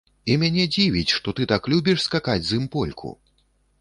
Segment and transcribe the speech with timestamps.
[0.35, 3.13] І мяне дзівіць, што ты так любіш скакаць з ім польку.